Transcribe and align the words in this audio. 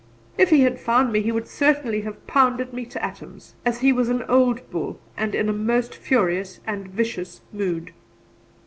If 0.35 0.49
he 0.49 0.61
had 0.61 0.79
found 0.79 1.11
me 1.13 1.21
he 1.21 1.31
would 1.31 1.47
certainly 1.47 2.01
have 2.01 2.25
pounded 2.25 2.73
me 2.73 2.87
to 2.87 3.05
atoms, 3.05 3.53
as 3.63 3.81
he 3.81 3.93
was 3.93 4.09
an 4.09 4.23
old 4.23 4.67
bull 4.71 4.99
and 5.15 5.35
in 5.35 5.47
a 5.47 5.53
most 5.53 5.93
furious 5.93 6.59
and 6.65 6.87
vicious 6.87 7.41
mood. 7.53 7.93